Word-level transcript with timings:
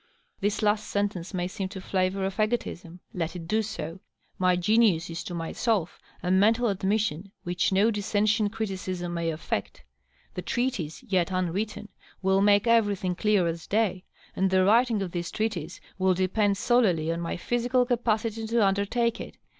This 0.39 0.63
last 0.63 0.87
sentence 0.87 1.31
may 1.31 1.47
seem 1.47 1.69
to 1.69 1.79
flavor 1.79 2.25
of 2.25 2.37
^otism. 2.37 2.97
Let 3.13 3.35
it 3.35 3.47
do 3.47 3.61
so. 3.61 3.99
My 4.39 4.55
genius 4.55 5.11
is 5.11 5.23
to 5.25 5.35
myself 5.35 5.99
a 6.23 6.31
mental 6.31 6.69
admission 6.69 7.31
which 7.43 7.71
no 7.71 7.91
dissentient 7.91 8.51
criti 8.51 8.73
cism 8.79 9.11
may 9.13 9.29
affect. 9.29 9.83
The 10.33 10.41
treatise, 10.41 11.03
yet 11.03 11.29
unwritten, 11.29 11.89
will 12.23 12.41
make 12.41 12.65
everything 12.65 13.13
dear 13.13 13.45
as 13.45 13.67
aay; 13.67 14.01
and 14.35 14.49
the 14.49 14.63
writing 14.65 15.03
of 15.03 15.11
this 15.11 15.29
treatise 15.29 15.79
will 15.99 16.15
depend 16.15 16.57
solely 16.57 17.11
on 17.11 17.21
my 17.21 17.37
{diysical 17.37 17.87
capacity 17.87 18.47
to 18.47 18.55
underti2:e 18.55 19.19
it. 19.23 19.37